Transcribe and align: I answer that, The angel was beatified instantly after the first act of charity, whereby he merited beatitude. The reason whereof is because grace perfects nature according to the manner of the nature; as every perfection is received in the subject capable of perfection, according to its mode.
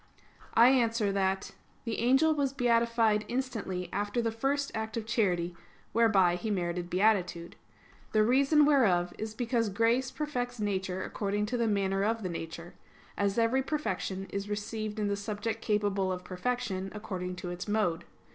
I 0.55 0.69
answer 0.69 1.11
that, 1.11 1.51
The 1.85 1.99
angel 1.99 2.33
was 2.33 2.53
beatified 2.53 3.23
instantly 3.27 3.87
after 3.93 4.19
the 4.19 4.31
first 4.31 4.71
act 4.73 4.97
of 4.97 5.05
charity, 5.05 5.55
whereby 5.93 6.37
he 6.37 6.49
merited 6.49 6.89
beatitude. 6.89 7.55
The 8.11 8.23
reason 8.23 8.65
whereof 8.65 9.13
is 9.19 9.35
because 9.35 9.69
grace 9.69 10.09
perfects 10.09 10.59
nature 10.59 11.03
according 11.03 11.45
to 11.45 11.57
the 11.57 11.67
manner 11.67 12.03
of 12.03 12.23
the 12.23 12.29
nature; 12.29 12.73
as 13.15 13.37
every 13.37 13.61
perfection 13.61 14.25
is 14.31 14.49
received 14.49 14.97
in 14.97 15.07
the 15.07 15.15
subject 15.15 15.61
capable 15.61 16.11
of 16.11 16.23
perfection, 16.23 16.91
according 16.95 17.35
to 17.35 17.51
its 17.51 17.67
mode. 17.67 18.03